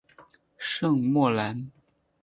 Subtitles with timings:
[0.57, 1.69] 圣莫兰。